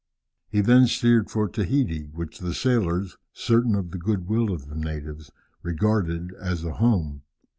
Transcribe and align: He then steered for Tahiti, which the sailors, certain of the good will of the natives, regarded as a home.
He 0.49 0.61
then 0.61 0.87
steered 0.87 1.29
for 1.29 1.47
Tahiti, 1.47 2.05
which 2.05 2.39
the 2.39 2.55
sailors, 2.55 3.17
certain 3.33 3.75
of 3.75 3.91
the 3.91 3.99
good 3.99 4.27
will 4.27 4.51
of 4.51 4.67
the 4.67 4.75
natives, 4.75 5.29
regarded 5.61 6.33
as 6.41 6.63
a 6.63 6.73
home. 6.73 7.21